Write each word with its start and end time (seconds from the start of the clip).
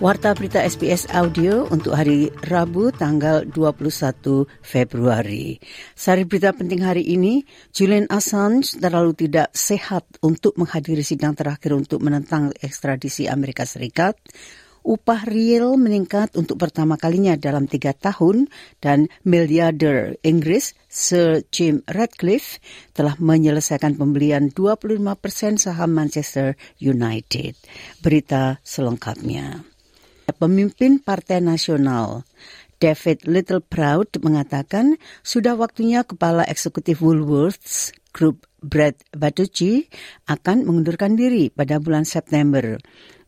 Warta 0.00 0.32
berita 0.32 0.64
SBS 0.64 1.12
Audio 1.12 1.68
untuk 1.68 1.92
hari 1.92 2.32
Rabu 2.48 2.88
tanggal 2.88 3.44
21 3.44 4.48
Februari. 4.64 5.60
Sari 5.92 6.24
berita 6.24 6.56
penting 6.56 6.80
hari 6.80 7.04
ini, 7.04 7.44
Julian 7.68 8.08
Assange 8.08 8.80
terlalu 8.80 9.12
tidak 9.12 9.52
sehat 9.52 10.08
untuk 10.24 10.56
menghadiri 10.56 11.04
sidang 11.04 11.36
terakhir 11.36 11.76
untuk 11.76 12.00
menentang 12.00 12.48
ekstradisi 12.64 13.28
Amerika 13.28 13.68
Serikat. 13.68 14.16
Upah 14.80 15.28
real 15.28 15.76
meningkat 15.76 16.32
untuk 16.32 16.56
pertama 16.56 16.96
kalinya 16.96 17.36
dalam 17.36 17.68
tiga 17.68 17.92
tahun 17.92 18.48
dan 18.80 19.12
miliarder 19.28 20.16
Inggris 20.24 20.72
Sir 20.88 21.44
Jim 21.52 21.84
Ratcliffe 21.84 22.56
telah 22.96 23.20
menyelesaikan 23.20 24.00
pembelian 24.00 24.48
25 24.48 24.96
persen 25.20 25.60
saham 25.60 25.92
Manchester 25.92 26.56
United. 26.80 27.52
Berita 28.00 28.64
selengkapnya. 28.64 29.69
Pemimpin 30.34 31.02
Partai 31.02 31.42
Nasional 31.44 32.26
David 32.80 33.28
Littleproud 33.28 34.24
mengatakan 34.24 34.96
sudah 35.20 35.52
waktunya 35.54 36.00
Kepala 36.02 36.48
Eksekutif 36.48 37.04
Woolworths 37.04 37.92
Group 38.10 38.48
Brad 38.64 38.96
Batucci 39.12 39.86
akan 40.26 40.64
mengundurkan 40.64 41.14
diri 41.14 41.52
pada 41.52 41.76
bulan 41.76 42.08
September. 42.08 42.80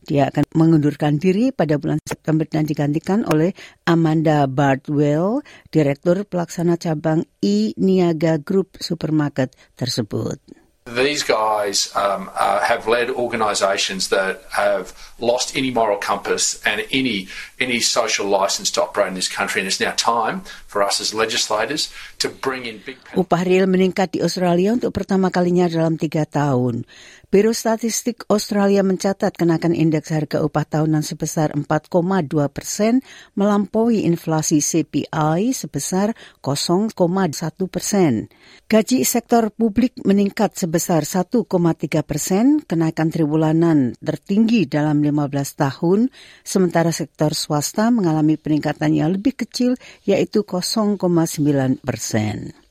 Dia 0.03 0.27
akan 0.27 0.43
mengundurkan 0.57 1.15
diri 1.15 1.55
pada 1.55 1.79
bulan 1.79 2.01
September 2.03 2.43
dan 2.43 2.67
digantikan 2.67 3.23
oleh 3.23 3.55
Amanda 3.87 4.49
Bardwell, 4.51 5.39
Direktur 5.71 6.27
Pelaksana 6.27 6.75
Cabang 6.75 7.23
E-Niaga 7.39 8.41
Group 8.43 8.75
Supermarket 8.83 9.55
tersebut. 9.79 10.62
These 10.83 11.23
guys 11.23 11.87
um, 11.95 12.27
uh, 12.35 12.59
have 12.59 12.91
led 12.91 13.07
organisations 13.07 14.11
that 14.11 14.43
have 14.51 14.91
lost 15.15 15.55
any 15.55 15.71
moral 15.71 15.95
compass 15.95 16.59
and 16.67 16.83
any 16.91 17.31
any 17.55 17.79
social 17.79 18.27
license 18.27 18.67
to 18.75 18.83
operate 18.83 19.07
in 19.07 19.15
this 19.15 19.31
country, 19.31 19.63
and 19.63 19.67
it's 19.71 19.79
now 19.79 19.95
time 19.95 20.43
for 20.67 20.83
us 20.83 20.99
as 20.99 21.15
legislators 21.15 21.87
to 22.19 22.27
bring 22.27 22.67
in 22.67 22.83
big. 22.83 22.99
Upah 23.15 23.47
real 23.47 23.63
meningkat 23.63 24.11
di 24.11 24.19
Australia 24.19 24.75
untuk 24.75 24.91
pertama 24.91 25.31
kalinya 25.31 25.71
dalam 25.71 25.95
tiga 25.95 26.27
tahun. 26.27 26.83
Biro 27.33 27.49
Statistik 27.49 28.29
Australia 28.29 28.85
mencatat 28.85 29.33
kenaikan 29.33 29.73
indeks 29.73 30.13
harga 30.13 30.45
upah 30.45 30.69
tahunan 30.69 31.01
sebesar 31.01 31.49
4,2 31.57 32.29
persen 32.53 33.01
melampaui 33.33 34.05
inflasi 34.05 34.61
CPI 34.61 35.49
sebesar 35.49 36.13
0,1 36.45 36.93
persen. 37.73 38.29
Gaji 38.69 39.01
sektor 39.01 39.49
publik 39.49 39.97
meningkat 40.05 40.53
sebesar 40.61 41.09
1,3 41.09 41.41
persen, 42.05 42.61
kenaikan 42.61 43.09
triwulanan 43.09 43.97
tertinggi 43.97 44.69
dalam 44.69 45.01
15 45.01 45.33
tahun, 45.57 46.13
sementara 46.45 46.93
sektor 46.93 47.33
swasta 47.33 47.89
mengalami 47.89 48.37
peningkatan 48.37 48.93
yang 48.93 49.09
lebih 49.09 49.33
kecil 49.33 49.73
yaitu 50.05 50.45
0,9 50.45 51.01
persen. 51.81 52.62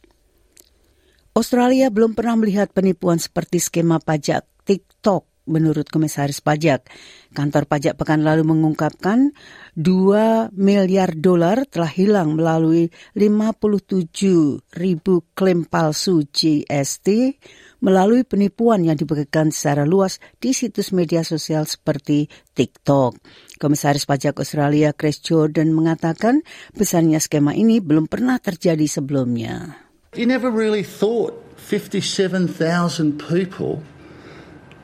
Australia 1.32 1.88
belum 1.88 2.12
pernah 2.12 2.36
melihat 2.36 2.68
penipuan 2.76 3.16
seperti 3.16 3.56
skema 3.56 3.96
pajak 3.96 4.44
TikTok 4.68 5.32
menurut 5.48 5.88
Komisaris 5.88 6.44
Pajak. 6.44 6.86
Kantor 7.32 7.64
pajak 7.64 7.96
pekan 7.96 8.20
lalu 8.20 8.44
mengungkapkan 8.44 9.32
2 9.74 10.52
miliar 10.52 11.16
dolar 11.16 11.64
telah 11.66 11.88
hilang 11.88 12.36
melalui 12.36 12.92
57 13.16 14.76
ribu 14.76 15.24
klaim 15.32 15.64
palsu 15.64 16.28
GST 16.28 17.40
melalui 17.80 18.22
penipuan 18.22 18.84
yang 18.84 18.94
dibagikan 18.94 19.48
secara 19.50 19.88
luas 19.88 20.20
di 20.36 20.52
situs 20.52 20.92
media 20.92 21.24
sosial 21.24 21.64
seperti 21.64 22.28
TikTok. 22.52 23.16
Komisaris 23.56 24.04
Pajak 24.04 24.36
Australia 24.36 24.92
Chris 24.92 25.18
Jordan 25.24 25.72
mengatakan 25.72 26.44
besarnya 26.76 27.18
skema 27.18 27.56
ini 27.56 27.80
belum 27.80 28.06
pernah 28.06 28.36
terjadi 28.38 28.84
sebelumnya. 28.84 29.90
You 30.12 30.28
never 30.28 30.52
really 30.52 30.84
thought 30.84 31.32
57,000 31.56 33.16
people 33.16 33.80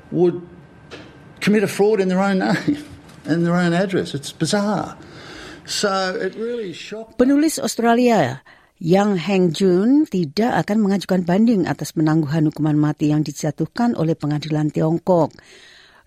would 0.08 0.40
commit 1.44 1.60
a 1.60 1.68
fraud 1.68 2.00
in 2.00 2.08
their 2.08 2.24
own 2.24 2.40
name 2.40 2.80
and 3.28 3.44
their 3.44 3.52
own 3.52 3.76
address. 3.76 4.16
It's 4.16 4.32
bizarre. 4.32 4.96
So 5.68 6.16
it 6.16 6.32
really 6.32 6.72
shocked. 6.72 7.20
Penulis 7.20 7.60
Australia 7.60 8.40
Yang 8.80 9.10
Heng 9.20 9.46
Jun 9.52 9.90
tidak 10.08 10.64
akan 10.64 10.88
mengajukan 10.88 11.28
banding 11.28 11.68
atas 11.68 11.92
penangguhan 11.92 12.48
hukuman 12.48 12.80
mati 12.80 13.12
yang 13.12 13.20
dijatuhkan 13.20 14.00
oleh 14.00 14.16
pengadilan 14.16 14.72
Tiongkok. 14.72 15.36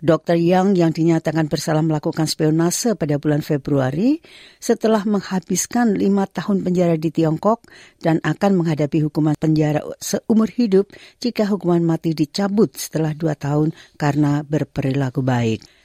Dr. 0.01 0.33
Yang 0.33 0.81
yang 0.81 0.89
dinyatakan 0.89 1.45
bersalah 1.45 1.85
melakukan 1.85 2.25
spionase 2.25 2.97
pada 2.97 3.21
bulan 3.21 3.45
Februari 3.45 4.17
setelah 4.57 5.05
menghabiskan 5.05 5.93
lima 5.93 6.25
tahun 6.25 6.65
penjara 6.65 6.97
di 6.97 7.13
Tiongkok 7.13 7.69
dan 8.01 8.17
akan 8.25 8.57
menghadapi 8.57 9.05
hukuman 9.05 9.37
penjara 9.37 9.85
seumur 10.01 10.49
hidup 10.49 10.89
jika 11.21 11.45
hukuman 11.45 11.85
mati 11.85 12.17
dicabut 12.17 12.73
setelah 12.73 13.13
dua 13.13 13.37
tahun 13.37 13.77
karena 14.01 14.41
berperilaku 14.41 15.21
baik. 15.21 15.80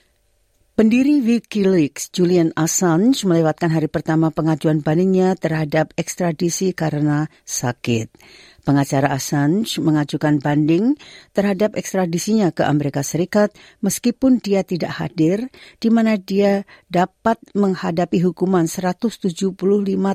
Pendiri 0.76 1.24
Wikileaks 1.24 2.12
Julian 2.12 2.52
Assange 2.52 3.24
melewatkan 3.24 3.72
hari 3.72 3.88
pertama 3.88 4.28
pengajuan 4.28 4.84
bandingnya 4.84 5.32
terhadap 5.32 5.96
ekstradisi 5.96 6.76
karena 6.76 7.32
sakit. 7.48 8.12
Pengacara 8.60 9.08
Assange 9.16 9.80
mengajukan 9.80 10.36
banding 10.36 11.00
terhadap 11.32 11.80
ekstradisinya 11.80 12.52
ke 12.52 12.60
Amerika 12.68 13.00
Serikat 13.00 13.56
meskipun 13.80 14.36
dia 14.36 14.68
tidak 14.68 15.00
hadir, 15.00 15.48
di 15.80 15.88
mana 15.88 16.20
dia 16.20 16.68
dapat 16.92 17.40
menghadapi 17.56 18.20
hukuman 18.20 18.68
175 18.68 19.32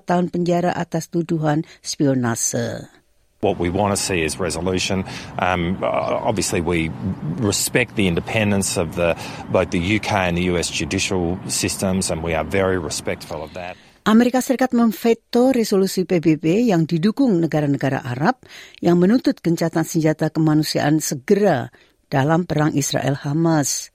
tahun 0.06 0.30
penjara 0.30 0.78
atas 0.78 1.10
tuduhan 1.10 1.66
spionase. 1.82 3.01
What 3.42 3.58
we 3.58 3.74
want 3.74 3.90
to 3.90 3.98
see 3.98 4.22
is 4.22 4.38
resolution. 4.38 5.02
Um, 5.42 5.82
obviously, 5.82 6.62
we 6.62 6.94
respect 7.42 7.98
the 7.98 8.06
independence 8.06 8.78
of 8.78 8.94
the, 8.94 9.18
both 9.50 9.74
the 9.74 9.82
UK 9.82 10.30
and 10.30 10.38
the 10.38 10.46
US 10.54 10.70
judicial 10.70 11.42
systems, 11.50 12.14
and 12.14 12.22
we 12.22 12.38
are 12.38 12.46
very 12.46 12.78
respectful 12.78 13.42
of 13.42 13.58
that. 13.58 13.74
Amerika 14.06 14.46
Serikat 14.46 14.78
memveto 14.78 15.50
resolusi 15.50 16.06
PBB 16.06 16.70
yang 16.70 16.86
didukung 16.86 17.42
negara-negara 17.42 18.06
Arab 18.06 18.38
yang 18.78 19.02
menuntut 19.02 19.42
gencatan 19.42 19.90
senjata 19.90 20.30
kemanusiaan 20.30 21.02
segera 21.02 21.74
dalam 22.14 22.46
perang 22.46 22.78
Israel-Hamas. 22.78 23.90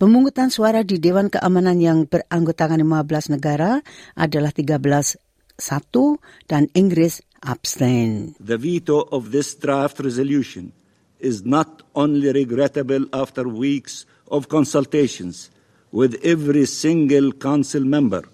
Pemungutan 0.00 0.48
suara 0.48 0.80
di 0.80 0.96
Dewan 0.96 1.28
Keamanan 1.28 1.76
yang 1.76 2.08
beranggotakan 2.08 2.80
15 2.80 3.36
negara 3.36 3.84
adalah 4.16 4.48
13 4.48 4.80
satu 5.58 6.22
dan 6.46 6.70
Inggris 6.72 7.20
abstain. 7.42 8.34
The 8.40 8.58
veto 8.58 9.08
of 9.12 9.32
this 9.32 9.54
draft 9.54 10.00
resolution 10.00 10.72
is 11.18 11.44
not 11.44 11.82
only 11.94 12.32
regrettable 12.32 13.06
after 13.12 13.48
weeks 13.48 14.06
of 14.30 14.48
consultations 14.48 15.50
with 15.90 16.20
every 16.22 16.66
single 16.66 17.32
council 17.32 17.82
member 17.82 18.24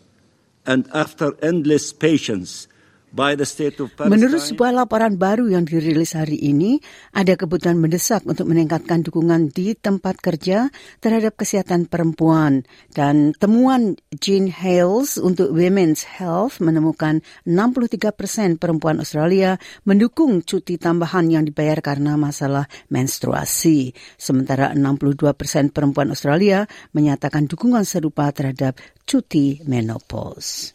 and 0.66 0.88
after 0.92 1.34
endless 1.42 1.92
patience 1.92 2.68
Menurut 3.14 4.42
sebuah 4.42 4.74
laporan 4.74 5.14
baru 5.14 5.46
yang 5.46 5.62
dirilis 5.62 6.18
hari 6.18 6.34
ini, 6.34 6.82
ada 7.14 7.38
kebutuhan 7.38 7.78
mendesak 7.78 8.26
untuk 8.26 8.50
meningkatkan 8.50 9.06
dukungan 9.06 9.54
di 9.54 9.78
tempat 9.78 10.18
kerja 10.18 10.66
terhadap 10.98 11.38
kesehatan 11.38 11.86
perempuan. 11.86 12.66
Dan 12.90 13.30
temuan 13.38 13.94
Jean 14.18 14.50
Hales 14.50 15.14
untuk 15.14 15.54
Women's 15.54 16.02
Health 16.02 16.58
menemukan 16.58 17.22
63 17.46 18.10
persen 18.10 18.58
perempuan 18.58 18.98
Australia 18.98 19.62
mendukung 19.86 20.42
cuti 20.42 20.74
tambahan 20.74 21.30
yang 21.30 21.46
dibayar 21.46 21.78
karena 21.78 22.18
masalah 22.18 22.66
menstruasi. 22.90 23.94
Sementara 24.18 24.74
62 24.74 25.38
persen 25.38 25.70
perempuan 25.70 26.10
Australia 26.10 26.66
menyatakan 26.90 27.46
dukungan 27.46 27.86
serupa 27.86 28.26
terhadap 28.34 28.74
cuti 29.06 29.62
menopause. 29.70 30.74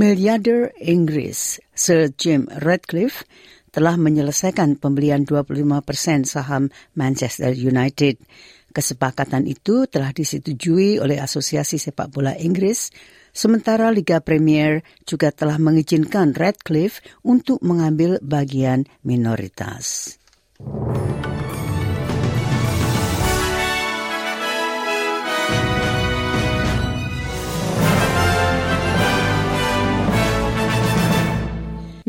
Miliarder 0.00 0.72
Inggris 0.80 1.60
Sir 1.76 2.08
Jim 2.16 2.48
Ratcliffe 2.48 3.28
telah 3.68 4.00
menyelesaikan 4.00 4.80
pembelian 4.80 5.28
25 5.28 5.60
persen 5.84 6.24
saham 6.24 6.72
Manchester 6.96 7.52
United. 7.52 8.16
Kesepakatan 8.72 9.44
itu 9.44 9.84
telah 9.92 10.16
disetujui 10.16 10.96
oleh 11.04 11.20
Asosiasi 11.20 11.76
Sepak 11.76 12.16
Bola 12.16 12.32
Inggris, 12.32 12.88
sementara 13.28 13.92
Liga 13.92 14.24
Premier 14.24 14.80
juga 15.04 15.36
telah 15.36 15.60
mengizinkan 15.60 16.32
Radcliffe 16.32 17.04
untuk 17.20 17.60
mengambil 17.60 18.16
bagian 18.24 18.88
minoritas. 19.04 20.16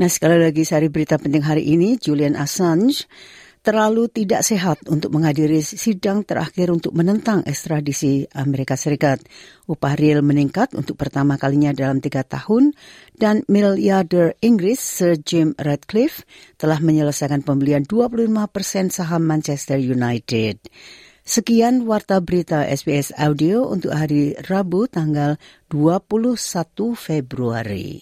Nah 0.02 0.10
sekali 0.10 0.42
lagi 0.42 0.66
sari 0.66 0.90
berita 0.90 1.22
penting 1.22 1.46
hari 1.46 1.62
ini, 1.78 1.94
Julian 1.94 2.34
Assange 2.34 3.06
terlalu 3.62 4.10
tidak 4.10 4.42
sehat 4.42 4.82
untuk 4.90 5.14
menghadiri 5.14 5.62
sidang 5.62 6.26
terakhir 6.26 6.74
untuk 6.74 6.98
menentang 6.98 7.46
ekstradisi 7.46 8.26
Amerika 8.34 8.74
Serikat. 8.74 9.22
Upah 9.70 9.94
real 9.94 10.26
meningkat 10.26 10.74
untuk 10.74 10.98
pertama 10.98 11.38
kalinya 11.38 11.70
dalam 11.70 12.02
tiga 12.02 12.26
tahun 12.26 12.74
dan 13.14 13.46
miliarder 13.46 14.34
Inggris 14.42 14.82
Sir 14.82 15.22
Jim 15.22 15.54
Radcliffe 15.62 16.26
telah 16.58 16.82
menyelesaikan 16.82 17.46
pembelian 17.46 17.86
25 17.86 18.26
persen 18.50 18.90
saham 18.90 19.22
Manchester 19.22 19.78
United. 19.78 20.66
Sekian 21.22 21.86
warta 21.86 22.18
berita 22.26 22.66
SBS 22.66 23.14
Audio 23.22 23.70
untuk 23.70 23.94
hari 23.94 24.34
Rabu 24.50 24.90
tanggal 24.90 25.38
21 25.70 26.42
Februari. 26.98 28.02